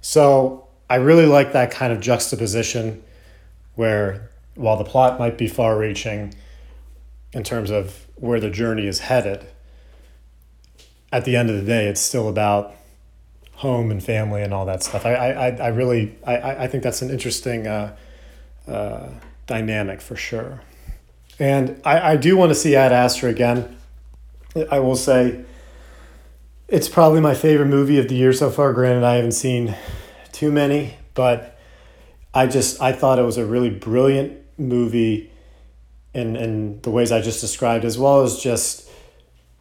So 0.00 0.66
I 0.90 0.96
really 0.96 1.26
like 1.26 1.52
that 1.52 1.70
kind 1.70 1.92
of 1.92 2.00
juxtaposition 2.00 3.02
where 3.76 4.30
while 4.56 4.76
the 4.76 4.84
plot 4.84 5.18
might 5.18 5.38
be 5.38 5.46
far 5.46 5.78
reaching 5.78 6.34
in 7.32 7.44
terms 7.44 7.70
of 7.70 8.06
where 8.16 8.40
the 8.40 8.50
journey 8.50 8.86
is 8.86 9.00
headed, 9.00 9.46
at 11.12 11.24
the 11.24 11.36
end 11.36 11.48
of 11.48 11.56
the 11.56 11.62
day, 11.62 11.86
it's 11.86 12.00
still 12.00 12.28
about 12.28 12.74
home 13.54 13.90
and 13.90 14.02
family 14.02 14.42
and 14.42 14.52
all 14.52 14.66
that 14.66 14.82
stuff. 14.82 15.06
I, 15.06 15.14
I, 15.14 15.48
I 15.50 15.68
really, 15.68 16.18
I, 16.26 16.64
I 16.64 16.66
think 16.66 16.82
that's 16.82 17.02
an 17.02 17.10
interesting 17.10 17.68
uh, 17.68 17.96
uh, 18.66 19.08
dynamic 19.46 20.00
for 20.00 20.16
sure. 20.16 20.60
And 21.38 21.80
I, 21.84 22.12
I 22.12 22.16
do 22.16 22.36
want 22.36 22.50
to 22.50 22.54
see 22.54 22.74
Ad 22.74 22.92
Astra 22.92 23.30
again. 23.30 23.76
I 24.70 24.80
will 24.80 24.96
say 24.96 25.44
it's 26.74 26.88
probably 26.88 27.20
my 27.20 27.36
favorite 27.36 27.68
movie 27.68 28.00
of 28.00 28.08
the 28.08 28.16
year 28.16 28.32
so 28.32 28.50
far. 28.50 28.72
Granted, 28.72 29.04
I 29.04 29.14
haven't 29.14 29.32
seen 29.32 29.76
too 30.32 30.50
many, 30.50 30.96
but 31.14 31.56
I 32.34 32.48
just, 32.48 32.82
I 32.82 32.90
thought 32.90 33.20
it 33.20 33.22
was 33.22 33.36
a 33.36 33.46
really 33.46 33.70
brilliant 33.70 34.40
movie 34.58 35.30
in, 36.14 36.34
in 36.34 36.80
the 36.80 36.90
ways 36.90 37.12
I 37.12 37.20
just 37.20 37.40
described, 37.40 37.84
as 37.84 37.96
well 37.96 38.22
as 38.22 38.40
just 38.40 38.90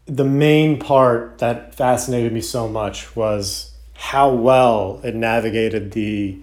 the 0.07 0.25
main 0.25 0.79
part 0.79 1.37
that 1.37 1.75
fascinated 1.75 2.33
me 2.33 2.41
so 2.41 2.67
much 2.67 3.15
was 3.15 3.77
how 3.93 4.33
well 4.33 4.99
it 5.03 5.13
navigated 5.13 5.91
the 5.91 6.41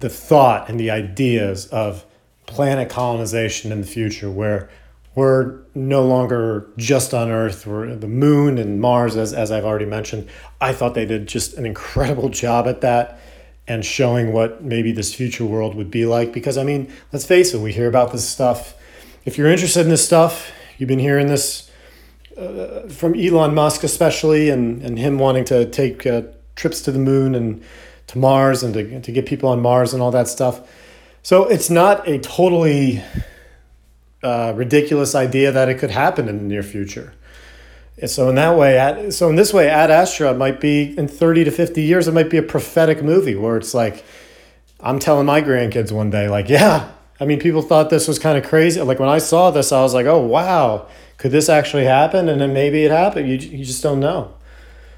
the 0.00 0.08
thought 0.08 0.70
and 0.70 0.78
the 0.78 0.90
ideas 0.90 1.66
of 1.66 2.06
planet 2.46 2.88
colonization 2.88 3.72
in 3.72 3.80
the 3.80 3.86
future 3.86 4.30
where 4.30 4.70
we're 5.18 5.58
no 5.74 6.04
longer 6.06 6.70
just 6.76 7.12
on 7.12 7.28
earth. 7.30 7.66
We're 7.66 7.96
the 7.96 8.06
moon 8.06 8.56
and 8.56 8.80
mars 8.80 9.16
as, 9.16 9.32
as 9.32 9.50
i've 9.50 9.64
already 9.64 9.84
mentioned. 9.84 10.28
I 10.60 10.72
thought 10.72 10.94
they 10.94 11.06
did 11.06 11.26
just 11.26 11.54
an 11.54 11.66
incredible 11.66 12.28
job 12.44 12.68
at 12.68 12.80
that 12.82 13.18
and 13.66 13.84
showing 13.84 14.32
what 14.32 14.62
maybe 14.62 14.92
this 14.92 15.12
future 15.12 15.44
world 15.44 15.74
would 15.74 15.90
be 15.90 16.06
like. 16.06 16.32
Because 16.32 16.56
i 16.56 16.62
mean 16.62 16.92
let's 17.12 17.26
face 17.26 17.52
it 17.52 17.58
we 17.58 17.72
hear 17.72 17.88
about 17.88 18.12
this 18.12 18.28
stuff. 18.28 18.74
If 19.24 19.36
you're 19.36 19.48
interested 19.48 19.80
in 19.80 19.90
this 19.90 20.06
stuff 20.06 20.52
you've 20.78 20.88
been 20.88 21.00
hearing 21.00 21.26
this 21.26 21.68
uh, 22.36 22.88
from 22.88 23.18
Elon 23.18 23.52
Musk, 23.52 23.82
especially, 23.82 24.48
and, 24.48 24.80
and 24.82 24.96
him 24.96 25.18
wanting 25.18 25.44
to 25.46 25.68
take 25.68 26.06
uh, 26.06 26.22
trips 26.54 26.80
to 26.82 26.92
the 26.92 26.98
moon 27.00 27.34
and 27.34 27.60
to 28.06 28.16
Mars 28.16 28.62
and 28.62 28.72
to, 28.74 29.00
to 29.00 29.10
get 29.10 29.26
people 29.26 29.48
on 29.48 29.60
Mars 29.60 29.92
and 29.92 30.00
all 30.00 30.12
that 30.12 30.28
stuff. 30.28 30.60
So 31.24 31.46
it's 31.46 31.68
not 31.68 32.06
a 32.08 32.18
totally 32.20 33.02
uh, 34.22 34.52
ridiculous 34.56 35.14
idea 35.14 35.52
that 35.52 35.68
it 35.68 35.78
could 35.78 35.90
happen 35.90 36.28
in 36.28 36.38
the 36.38 36.44
near 36.44 36.62
future. 36.62 37.12
And 38.00 38.10
So 38.10 38.28
in 38.28 38.36
that 38.36 38.56
way, 38.56 38.78
at, 38.78 39.12
so 39.12 39.28
in 39.28 39.36
this 39.36 39.52
way, 39.52 39.68
Ad 39.68 39.90
Astra 39.90 40.32
might 40.32 40.60
be 40.60 40.96
in 40.96 41.08
thirty 41.08 41.44
to 41.44 41.50
fifty 41.50 41.82
years. 41.82 42.06
It 42.06 42.14
might 42.14 42.30
be 42.30 42.36
a 42.36 42.42
prophetic 42.42 43.02
movie 43.02 43.34
where 43.34 43.56
it's 43.56 43.74
like, 43.74 44.04
I'm 44.80 45.00
telling 45.00 45.26
my 45.26 45.42
grandkids 45.42 45.90
one 45.90 46.10
day, 46.10 46.28
like, 46.28 46.48
yeah, 46.48 46.92
I 47.18 47.24
mean, 47.24 47.40
people 47.40 47.62
thought 47.62 47.90
this 47.90 48.06
was 48.06 48.20
kind 48.20 48.38
of 48.38 48.48
crazy. 48.48 48.80
Like 48.80 49.00
when 49.00 49.08
I 49.08 49.18
saw 49.18 49.50
this, 49.50 49.72
I 49.72 49.82
was 49.82 49.94
like, 49.94 50.06
oh 50.06 50.20
wow, 50.20 50.86
could 51.16 51.32
this 51.32 51.48
actually 51.48 51.84
happen? 51.84 52.28
And 52.28 52.40
then 52.40 52.52
maybe 52.52 52.84
it 52.84 52.92
happened. 52.92 53.28
You, 53.28 53.36
you 53.36 53.64
just 53.64 53.82
don't 53.82 53.98
know. 53.98 54.34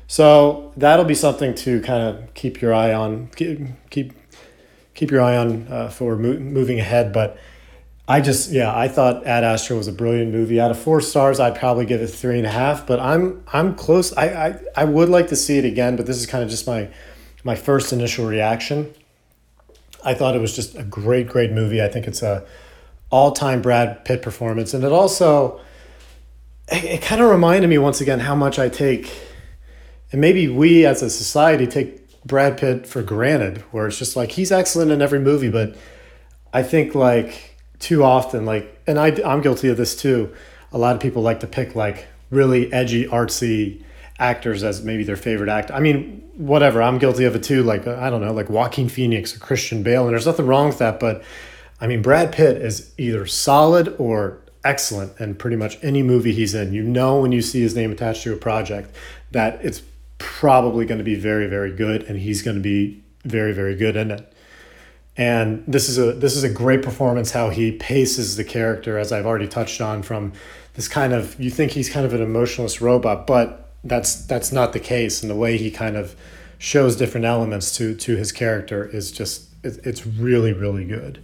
So 0.06 0.72
that'll 0.76 1.06
be 1.06 1.14
something 1.14 1.54
to 1.54 1.80
kind 1.80 2.02
of 2.02 2.34
keep 2.34 2.60
your 2.60 2.74
eye 2.74 2.92
on, 2.92 3.28
keep 3.36 3.60
keep, 3.88 4.12
keep 4.94 5.10
your 5.10 5.22
eye 5.22 5.38
on 5.38 5.66
uh, 5.68 5.88
for 5.88 6.16
mo- 6.16 6.38
moving 6.38 6.78
ahead. 6.78 7.14
But 7.14 7.38
I 8.10 8.20
just 8.20 8.50
yeah, 8.50 8.76
I 8.76 8.88
thought 8.88 9.24
Ad 9.24 9.44
Astra 9.44 9.76
was 9.76 9.86
a 9.86 9.92
brilliant 9.92 10.32
movie. 10.32 10.60
Out 10.60 10.72
of 10.72 10.78
four 10.80 11.00
stars, 11.00 11.38
I'd 11.38 11.54
probably 11.54 11.86
give 11.86 12.00
it 12.00 12.08
three 12.08 12.38
and 12.38 12.46
a 12.46 12.50
half. 12.50 12.84
But 12.84 12.98
I'm 12.98 13.44
I'm 13.52 13.76
close. 13.76 14.12
I 14.16 14.48
I, 14.48 14.60
I 14.74 14.84
would 14.84 15.08
like 15.08 15.28
to 15.28 15.36
see 15.36 15.58
it 15.58 15.64
again, 15.64 15.94
but 15.94 16.06
this 16.06 16.16
is 16.16 16.26
kind 16.26 16.42
of 16.42 16.50
just 16.50 16.66
my 16.66 16.88
my 17.44 17.54
first 17.54 17.92
initial 17.92 18.26
reaction. 18.26 18.92
I 20.04 20.14
thought 20.14 20.34
it 20.34 20.40
was 20.40 20.56
just 20.56 20.74
a 20.74 20.82
great 20.82 21.28
great 21.28 21.52
movie. 21.52 21.80
I 21.80 21.86
think 21.86 22.08
it's 22.08 22.20
a 22.20 22.44
all 23.10 23.30
time 23.30 23.62
Brad 23.62 24.04
Pitt 24.04 24.22
performance, 24.22 24.74
and 24.74 24.82
it 24.82 24.90
also 24.90 25.60
it, 26.66 26.82
it 26.82 27.02
kind 27.02 27.22
of 27.22 27.30
reminded 27.30 27.70
me 27.70 27.78
once 27.78 28.00
again 28.00 28.18
how 28.18 28.34
much 28.34 28.58
I 28.58 28.68
take, 28.68 29.08
and 30.10 30.20
maybe 30.20 30.48
we 30.48 30.84
as 30.84 31.00
a 31.00 31.10
society 31.10 31.68
take 31.68 32.24
Brad 32.24 32.58
Pitt 32.58 32.88
for 32.88 33.04
granted, 33.04 33.58
where 33.70 33.86
it's 33.86 34.00
just 34.00 34.16
like 34.16 34.32
he's 34.32 34.50
excellent 34.50 34.90
in 34.90 35.00
every 35.00 35.20
movie, 35.20 35.48
but 35.48 35.76
I 36.52 36.64
think 36.64 36.96
like 36.96 37.49
too 37.80 38.04
often, 38.04 38.46
like, 38.46 38.80
and 38.86 38.98
I, 38.98 39.08
I'm 39.24 39.40
guilty 39.40 39.68
of 39.68 39.76
this 39.76 39.96
too. 39.96 40.32
A 40.72 40.78
lot 40.78 40.94
of 40.94 41.02
people 41.02 41.22
like 41.22 41.40
to 41.40 41.48
pick 41.48 41.74
like 41.74 42.06
really 42.30 42.72
edgy, 42.72 43.06
artsy 43.06 43.82
actors 44.20 44.62
as 44.62 44.84
maybe 44.84 45.02
their 45.02 45.16
favorite 45.16 45.48
actor. 45.48 45.72
I 45.72 45.80
mean, 45.80 46.22
whatever. 46.36 46.82
I'm 46.82 46.98
guilty 46.98 47.24
of 47.24 47.34
it 47.34 47.42
too. 47.42 47.62
Like 47.62 47.86
I 47.86 48.10
don't 48.10 48.20
know, 48.20 48.32
like 48.32 48.48
Joaquin 48.48 48.88
Phoenix 48.88 49.34
or 49.34 49.40
Christian 49.40 49.82
Bale, 49.82 50.04
and 50.04 50.12
there's 50.12 50.26
nothing 50.26 50.46
wrong 50.46 50.68
with 50.68 50.78
that. 50.78 51.00
But 51.00 51.24
I 51.80 51.86
mean, 51.86 52.02
Brad 52.02 52.32
Pitt 52.32 52.58
is 52.58 52.92
either 52.98 53.26
solid 53.26 53.96
or 53.98 54.38
excellent 54.62 55.18
in 55.18 55.34
pretty 55.34 55.56
much 55.56 55.78
any 55.82 56.02
movie 56.02 56.32
he's 56.32 56.54
in. 56.54 56.72
You 56.72 56.82
know 56.82 57.20
when 57.20 57.32
you 57.32 57.40
see 57.42 57.62
his 57.62 57.74
name 57.74 57.90
attached 57.90 58.22
to 58.24 58.32
a 58.32 58.36
project 58.36 58.94
that 59.30 59.64
it's 59.64 59.82
probably 60.18 60.84
going 60.84 60.98
to 60.98 61.04
be 61.04 61.14
very 61.14 61.46
very 61.46 61.72
good 61.72 62.02
and 62.02 62.18
he's 62.18 62.42
going 62.42 62.56
to 62.56 62.62
be 62.62 63.02
very 63.24 63.52
very 63.52 63.74
good 63.74 63.96
in 63.96 64.10
it. 64.10 64.32
And 65.20 65.62
this 65.66 65.90
is 65.90 65.98
a 65.98 66.14
this 66.14 66.34
is 66.34 66.44
a 66.44 66.48
great 66.48 66.82
performance 66.82 67.32
how 67.32 67.50
he 67.50 67.72
paces 67.72 68.36
the 68.36 68.42
character 68.42 68.98
as 68.98 69.12
I've 69.12 69.26
already 69.26 69.46
touched 69.46 69.82
on 69.82 70.02
from 70.02 70.32
this 70.74 70.88
kind 70.88 71.12
of 71.12 71.38
you 71.38 71.50
think 71.50 71.72
he's 71.72 71.90
kind 71.90 72.06
of 72.06 72.14
an 72.14 72.22
emotionless 72.22 72.80
robot 72.80 73.26
but 73.26 73.68
that's 73.84 74.24
that's 74.24 74.50
not 74.50 74.72
the 74.72 74.80
case 74.80 75.20
and 75.20 75.30
the 75.30 75.34
way 75.34 75.58
he 75.58 75.70
kind 75.70 75.98
of 75.98 76.16
shows 76.56 76.96
different 76.96 77.26
elements 77.26 77.76
to 77.76 77.94
to 77.96 78.16
his 78.16 78.32
character 78.32 78.86
is 78.86 79.12
just 79.12 79.50
it, 79.62 79.78
it's 79.84 80.06
really 80.06 80.54
really 80.54 80.86
good. 80.86 81.22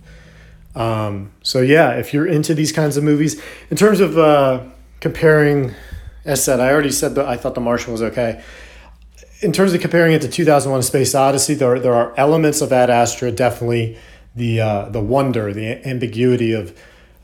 Um, 0.74 1.32
so 1.42 1.62
yeah, 1.62 1.92
if 1.92 2.12
you're 2.12 2.26
into 2.26 2.52
these 2.52 2.72
kinds 2.72 2.98
of 2.98 3.02
movies, 3.02 3.40
in 3.70 3.78
terms 3.78 4.00
of 4.00 4.18
uh, 4.18 4.62
comparing, 5.00 5.72
as 6.26 6.44
said, 6.44 6.60
I 6.60 6.70
already 6.70 6.92
said 6.92 7.14
that 7.14 7.24
I 7.24 7.38
thought 7.38 7.54
The 7.54 7.62
Martian 7.62 7.92
was 7.92 8.02
okay. 8.02 8.44
In 9.42 9.52
terms 9.52 9.74
of 9.74 9.80
comparing 9.80 10.14
it 10.14 10.22
to 10.22 10.28
2001: 10.28 10.82
Space 10.82 11.14
Odyssey, 11.14 11.54
there 11.54 11.78
there 11.78 11.94
are 11.94 12.14
elements 12.16 12.62
of 12.62 12.72
Ad 12.72 12.88
Astra 12.88 13.30
definitely 13.30 13.98
the 14.34 14.60
uh, 14.60 14.88
the 14.88 15.00
wonder, 15.00 15.52
the 15.52 15.86
ambiguity 15.86 16.52
of 16.52 16.76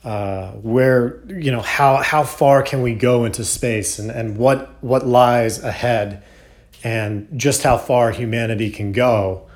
uh, 0.05 0.51
where 0.53 1.23
you 1.29 1.51
know 1.51 1.63
how 1.63 1.97
how 1.97 2.23
far 2.23 2.63
can 2.63 2.83
we 2.83 2.95
go 2.95 3.25
into 3.25 3.45
space 3.45 3.99
and 3.99 4.11
and 4.11 4.37
what 4.37 4.75
what 4.83 5.07
lies 5.07 5.63
ahead, 5.63 6.23
and 6.85 7.29
just 7.37 7.63
how 7.63 7.79
far 7.79 8.11
humanity 8.11 8.69
can 8.69 8.93
go 8.93 9.47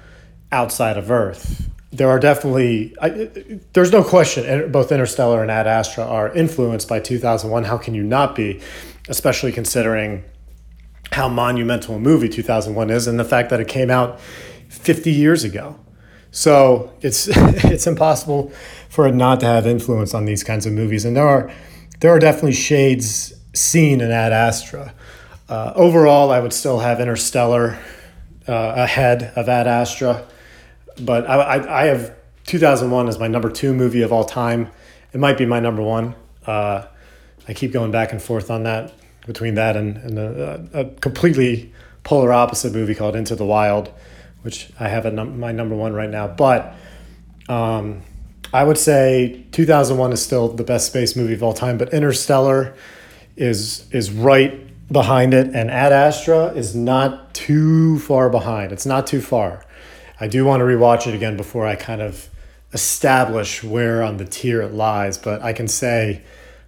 outside 0.51 0.97
of 0.97 1.11
Earth. 1.11 1.69
There 1.93 2.09
are 2.09 2.19
definitely 2.19 2.95
I, 3.03 3.29
there's 3.75 3.93
no 3.93 4.03
question 4.03 4.73
both 4.73 4.93
interstellar 4.93 5.43
and 5.43 5.51
ad 5.51 5.67
astra 5.67 6.05
are 6.05 6.33
influenced 6.35 6.89
by 6.89 7.01
2001 7.01 7.65
how 7.65 7.79
can 7.79 7.95
you 7.95 8.03
not 8.03 8.35
be? 8.35 8.61
Especially 9.09 9.53
considering 9.53 10.25
how 11.17 11.31
monumental 11.31 11.95
a 11.95 11.99
movie 11.99 12.29
2001 12.29 12.91
is 12.91 13.07
and 13.07 13.19
the 13.19 13.25
fact 13.25 13.49
that 13.49 13.59
it 13.59 13.67
came 13.67 13.91
out 13.91 14.21
50 14.69 15.11
years 15.11 15.45
ago. 15.45 15.75
So 16.31 16.93
it's 17.01 17.27
it's 17.65 17.87
impossible 17.87 18.53
for 18.91 19.09
it 19.09 19.15
not 19.15 19.41
to 19.41 19.47
have 19.47 19.67
influence 19.67 20.13
on 20.13 20.27
these 20.27 20.45
kinds 20.45 20.67
of 20.67 20.75
movies. 20.75 21.07
And 21.07 21.17
there 21.17 21.27
are 21.27 21.51
there 22.01 22.11
are 22.11 22.19
definitely 22.19 22.53
shades 22.53 23.33
seen 23.55 24.03
in 24.03 24.11
ad 24.11 24.33
astra. 24.33 24.93
Uh, 25.49 25.73
overall 25.75 26.33
i 26.33 26.41
would 26.41 26.53
still 26.53 26.81
have 26.81 27.01
interstellar 27.01 27.79
uh, 28.47 28.75
ahead 28.77 29.33
of 29.37 29.49
ad 29.49 29.67
astra. 29.67 30.23
But 31.01 31.29
I, 31.29 31.35
I, 31.35 31.83
I, 31.83 31.87
have 31.87 32.15
2001 32.47 33.09
as 33.09 33.19
my 33.19 33.29
number 33.29 33.51
two 33.51 33.73
movie 33.73 34.03
of 34.03 34.13
all 34.13 34.25
time. 34.25 34.71
It 35.13 35.21
might 35.21 35.39
be 35.39 35.47
my 35.47 35.61
number 35.61 35.83
one. 35.83 36.15
Uh, 36.47 36.87
I 37.49 37.55
keep 37.55 37.73
going 37.73 37.91
back 37.91 38.13
and 38.13 38.21
forth 38.21 38.51
on 38.51 38.65
that 38.65 38.93
between 39.27 39.55
that 39.55 39.77
and, 39.77 39.97
and 39.99 40.19
a, 40.19 40.69
a, 40.73 40.85
completely 41.01 41.73
polar 42.05 42.33
opposite 42.33 42.73
movie 42.73 42.95
called 42.95 43.17
Into 43.17 43.35
the 43.35 43.45
Wild, 43.45 43.93
which 44.43 44.71
I 44.79 44.89
have 44.89 45.05
a 45.07 45.11
num- 45.11 45.41
my 45.41 45.53
number 45.53 45.75
one 45.75 45.93
right 45.93 46.09
now. 46.09 46.29
But 46.29 46.75
um, 47.49 48.03
I 48.53 48.65
would 48.65 48.79
say 48.79 49.45
2001 49.53 50.13
is 50.13 50.23
still 50.23 50.49
the 50.49 50.65
best 50.65 50.87
space 50.87 51.17
movie 51.17 51.35
of 51.35 51.43
all 51.43 51.53
time. 51.53 51.79
But 51.79 51.93
Interstellar 51.93 52.75
is 53.37 53.87
is 53.93 54.11
right 54.11 54.63
behind 54.91 55.35
it, 55.35 55.49
and 55.49 55.71
Ad 55.71 55.93
Astra 55.93 56.47
is 56.49 56.75
not 56.75 57.35
too 57.35 57.99
far 57.99 58.31
behind. 58.31 58.73
It's 58.73 58.87
not 58.87 59.07
too 59.07 59.21
far. 59.21 59.65
I 60.21 60.29
do 60.29 60.45
want 60.45 60.61
to 60.61 60.65
rewatch 60.65 61.07
it 61.07 61.15
again 61.15 61.37
before 61.37 61.67
I 61.67 61.75
kind 61.75 62.01
of 62.01 62.29
establish 62.73 63.63
where 63.63 64.03
on 64.03 64.17
the 64.17 64.25
tier 64.25 64.63
it 64.63 64.73
lies. 64.73 65.19
But 65.19 65.43
I 65.43 65.53
can 65.53 65.69
say, 65.69 66.23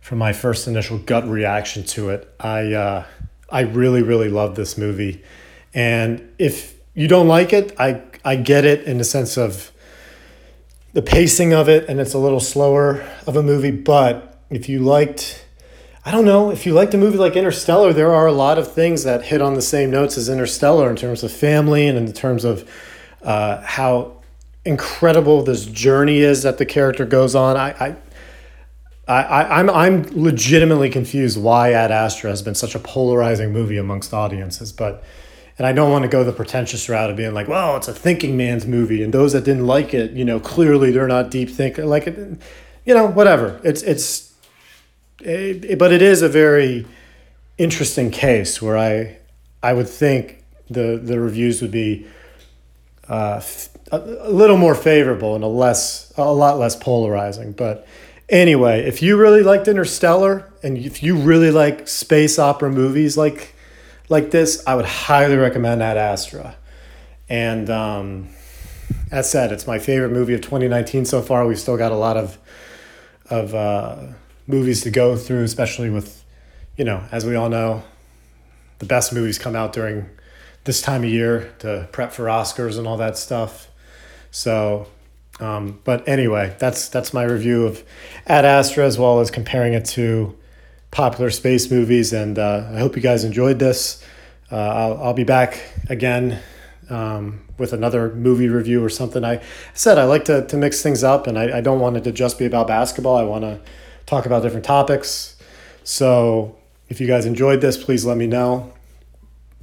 from 0.09 0.17
my 0.17 0.33
first 0.33 0.67
initial 0.67 0.97
gut 0.97 1.29
reaction 1.29 1.85
to 1.85 2.09
it, 2.09 2.35
I 2.41 2.73
uh, 2.73 3.05
I 3.50 3.61
really 3.61 4.03
really 4.03 4.31
love 4.31 4.55
this 4.55 4.79
movie, 4.79 5.23
and 5.75 6.27
if 6.38 6.77
you 6.95 7.09
don't 7.09 7.29
like 7.29 7.53
it, 7.53 7.79
I 7.79 8.00
I 8.25 8.37
get 8.37 8.65
it 8.65 8.85
in 8.85 8.97
the 8.97 9.05
sense 9.05 9.37
of 9.37 9.71
the 10.95 11.03
pacing 11.03 11.53
of 11.53 11.69
it, 11.69 11.91
and 11.91 12.00
it's 12.00 12.15
a 12.15 12.19
little 12.19 12.41
slower 12.41 13.07
of 13.27 13.37
a 13.37 13.43
movie. 13.43 13.71
But 13.71 14.41
if 14.49 14.67
you 14.67 14.79
liked 14.79 15.45
I 16.07 16.11
don't 16.11 16.25
know 16.25 16.50
if 16.50 16.65
you 16.65 16.73
liked 16.73 16.95
a 16.95 16.99
movie 16.99 17.19
like 17.19 17.37
Interstellar. 17.37 17.93
There 17.93 18.15
are 18.15 18.27
a 18.27 18.33
lot 18.33 18.57
of 18.57 18.73
things 18.73 19.05
that 19.05 19.25
hit 19.25 19.43
on 19.43 19.53
the 19.53 19.61
same 19.61 19.91
notes 19.91 20.17
as 20.17 20.31
Interstellar 20.31 20.88
in 20.88 20.97
terms 20.97 21.23
of 21.23 21.31
family 21.31 21.87
and 21.87 21.99
in 21.99 22.11
terms 22.15 22.47
of 22.47 22.67
uh, 23.21 23.61
how 23.61 24.23
incredible 24.65 25.43
this 25.43 25.67
journey 25.67 26.21
is 26.21 26.45
that 26.45 26.57
the 26.57 26.65
character 26.65 27.05
goes 27.05 27.35
on. 27.35 27.59
I, 27.59 27.71
I, 27.73 27.97
I, 29.09 29.59
I'm 29.59 29.71
I'm 29.71 30.03
legitimately 30.12 30.91
confused 30.91 31.41
why 31.41 31.73
Ad 31.73 31.91
Astra 31.91 32.29
has 32.31 32.43
been 32.43 32.55
such 32.55 32.75
a 32.75 32.79
polarizing 32.79 33.53
movie 33.53 33.79
amongst 33.79 34.12
audiences, 34.12 34.71
but 34.71 35.03
and 35.57 35.67
I 35.67 35.73
don't 35.73 35.91
want 35.91 36.03
to 36.03 36.09
go 36.09 36.23
the 36.25 36.33
pretentious 36.33 36.88
route 36.88 37.11
of 37.11 37.17
being 37.17 37.33
like, 37.33 37.49
well, 37.49 37.77
it's 37.77 37.88
a 37.88 37.95
thinking 37.95 38.37
man's 38.37 38.67
movie, 38.67 39.03
and 39.03 39.12
those 39.12 39.33
that 39.33 39.45
didn't 39.45 39.67
like 39.67 39.95
it, 39.95 40.12
you 40.12 40.25
know, 40.25 40.38
clearly 40.38 40.91
they're 40.91 41.09
not 41.09 41.31
deep 41.31 41.49
thinker. 41.49 41.87
Like, 41.87 42.07
it, 42.07 42.38
you 42.85 42.95
know, 42.95 43.07
whatever. 43.07 43.61
It's 43.65 43.83
it's 43.83 44.35
it, 45.21 45.79
but 45.79 45.91
it 45.91 46.03
is 46.03 46.21
a 46.21 46.29
very 46.29 46.87
interesting 47.57 48.11
case 48.11 48.61
where 48.61 48.77
I 48.77 49.17
I 49.62 49.73
would 49.73 49.88
think 49.88 50.45
the 50.69 51.00
the 51.03 51.19
reviews 51.19 51.62
would 51.62 51.73
be 51.73 52.07
uh, 53.09 53.41
a, 53.91 53.99
a 53.99 54.31
little 54.31 54.59
more 54.59 54.75
favorable 54.75 55.35
and 55.35 55.43
a 55.43 55.49
less 55.49 56.12
a 56.19 56.31
lot 56.31 56.59
less 56.59 56.77
polarizing. 56.77 57.53
But 57.53 57.87
anyway, 58.29 58.81
if 58.87 59.03
you 59.03 59.17
really 59.17 59.43
liked 59.43 59.69
Interstellar 59.69 60.51
and 60.63 60.79
if 60.79 61.03
you 61.03 61.17
really 61.17 61.51
like 61.51 61.89
space 61.89 62.39
opera 62.39 62.71
movies 62.71 63.17
like 63.17 63.55
like 64.09 64.31
this, 64.31 64.63
I 64.67 64.75
would 64.75 64.87
highly 64.87 65.37
recommend 65.37 65.83
Ad 65.83 65.99
Astra. 65.99 66.57
And 67.29 67.69
um, 67.69 68.29
as 69.11 69.31
said, 69.31 69.53
it's 69.53 69.67
my 69.67 69.79
favorite 69.79 70.13
movie 70.13 70.35
of 70.35 70.41
2019 70.41 71.05
so 71.05 71.21
far. 71.21 71.47
We've 71.47 71.59
still 71.59 71.77
got 71.77 71.93
a 71.93 71.97
lot 71.97 72.17
of 72.17 72.39
of 73.31 73.55
uh, 73.55 74.07
movies 74.47 74.83
to 74.83 74.91
go 74.91 75.17
through, 75.17 75.45
especially 75.45 75.91
with, 75.91 76.25
you 76.77 76.85
know, 76.85 77.05
as 77.13 77.27
we 77.27 77.35
all 77.35 77.51
know, 77.51 77.83
the 78.79 78.87
best 78.87 79.13
movies 79.13 79.39
come 79.39 79.55
out 79.55 79.73
during 79.73 80.09
this 80.65 80.81
time 80.81 81.05
of 81.05 81.11
year 81.11 81.53
to 81.59 81.89
prep 81.93 82.13
for 82.13 82.25
Oscars 82.25 82.79
and 82.79 82.87
all 82.87 82.97
that 82.97 83.19
stuff. 83.19 83.69
So, 84.31 84.89
um, 85.40 85.80
but 85.85 86.07
anyway, 86.09 86.54
that's 86.59 86.88
that's 86.88 87.14
my 87.14 87.23
review 87.23 87.66
of 87.66 87.85
Ad 88.26 88.45
Astra 88.45 88.85
as 88.85 88.99
well 88.99 89.21
as 89.21 89.30
comparing 89.30 89.75
it 89.75 89.85
to 89.87 90.37
popular 90.90 91.30
space 91.30 91.71
movies. 91.71 92.12
And 92.12 92.38
uh, 92.38 92.68
I 92.73 92.78
hope 92.78 92.97
you 92.97 93.02
guys 93.02 93.25
enjoyed 93.25 93.59
this. 93.59 94.04
Uh, 94.50 94.57
I'll, 94.57 95.02
I'll 95.04 95.14
be 95.14 95.25
back 95.25 95.62
again 95.88 96.40
um, 96.90 97.40
with 97.59 97.73
another 97.73 98.14
movie 98.14 98.49
review 98.49 98.83
or 98.83 98.88
something. 98.88 99.25
I 99.25 99.42
said 99.75 99.99
I 99.99 100.04
like 100.04 100.25
to, 100.26 100.47
to 100.47 100.57
mix 100.57 100.83
things 100.83 101.04
up 101.04 101.26
and 101.26 101.38
I, 101.38 101.59
I 101.59 101.61
don't 101.61 101.80
want 101.80 101.97
it 101.97 102.04
to 102.04 102.12
just 102.12 102.38
be 102.38 102.47
about 102.47 102.66
basketball. 102.66 103.16
I 103.16 103.24
want 103.24 103.44
to 103.44 103.61
talk 104.07 104.27
about 104.27 104.42
different 104.42 104.64
topics. 104.64 105.37
So 105.85 106.57
if 106.88 107.01
you 107.01 107.07
guys 107.07 107.27
enjoyed 107.27 107.61
this, 107.61 107.83
please 107.83 108.05
let 108.07 108.16
me 108.16 108.27
know. 108.27 108.72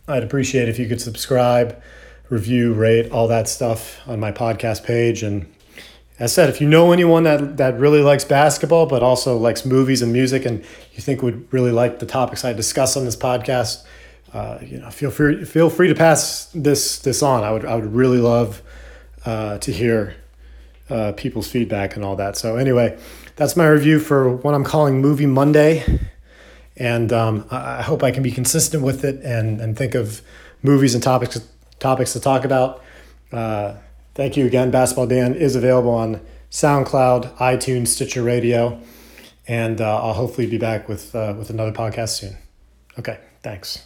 I'd 0.07 0.23
appreciate 0.23 0.69
if 0.69 0.77
you 0.77 0.87
could 0.87 1.01
subscribe, 1.01 1.81
review, 2.29 2.73
rate, 2.73 3.11
all 3.11 3.27
that 3.27 3.49
stuff 3.49 3.99
on 4.07 4.19
my 4.19 4.31
podcast 4.31 4.83
page. 4.83 5.23
And 5.23 5.51
as 6.17 6.31
I 6.31 6.33
said, 6.33 6.49
if 6.49 6.61
you 6.61 6.67
know 6.67 6.93
anyone 6.93 7.23
that, 7.23 7.57
that 7.57 7.77
really 7.77 8.01
likes 8.01 8.23
basketball, 8.23 8.85
but 8.85 9.03
also 9.03 9.37
likes 9.37 9.65
movies 9.65 10.01
and 10.01 10.13
music, 10.13 10.45
and 10.45 10.63
you 10.93 11.01
think 11.01 11.21
would 11.21 11.51
really 11.51 11.71
like 11.71 11.99
the 11.99 12.05
topics 12.05 12.45
I 12.45 12.53
discuss 12.53 12.95
on 12.95 13.03
this 13.03 13.17
podcast, 13.17 13.85
uh, 14.33 14.59
you 14.61 14.79
know, 14.79 14.89
feel 14.89 15.11
free 15.11 15.43
feel 15.45 15.69
free 15.69 15.87
to 15.87 15.95
pass 15.95 16.45
this 16.53 16.99
this 16.99 17.21
on. 17.21 17.43
I 17.43 17.51
would 17.51 17.65
I 17.65 17.75
would 17.75 17.93
really 17.93 18.19
love 18.19 18.61
uh, 19.25 19.57
to 19.59 19.71
hear 19.71 20.15
uh, 20.89 21.11
people's 21.13 21.49
feedback 21.49 21.95
and 21.95 22.05
all 22.05 22.15
that. 22.15 22.37
So 22.37 22.57
anyway, 22.57 22.97
that's 23.35 23.55
my 23.55 23.67
review 23.67 23.99
for 23.99 24.29
what 24.35 24.53
I'm 24.53 24.63
calling 24.63 25.01
Movie 25.01 25.25
Monday. 25.25 25.83
And 26.77 27.13
um, 27.13 27.45
I 27.49 27.81
hope 27.81 28.03
I 28.03 28.11
can 28.11 28.21
be 28.21 28.31
consistent 28.31 28.83
with 28.83 29.05
it 29.05 29.21
and, 29.23 29.61
and 29.61 29.77
think 29.77 29.95
of 29.95 30.21
movies 30.61 30.93
and 30.93 31.01
topics 31.01 31.39
topics 31.79 32.13
to 32.13 32.19
talk 32.19 32.45
about. 32.45 32.83
Thank 34.15 34.37
you 34.37 34.45
again. 34.45 34.71
Basketball 34.71 35.07
Dan 35.07 35.35
is 35.35 35.55
available 35.55 35.91
on 35.91 36.21
SoundCloud, 36.49 37.35
iTunes, 37.37 37.87
Stitcher 37.89 38.23
Radio, 38.23 38.81
and 39.45 39.81
uh, 39.81 40.01
I'll 40.01 40.13
hopefully 40.13 40.47
be 40.47 40.57
back 40.57 40.87
with 40.87 41.13
uh, 41.13 41.35
with 41.37 41.49
another 41.49 41.73
podcast 41.73 42.09
soon. 42.09 42.37
Okay, 42.97 43.19
thanks. 43.43 43.85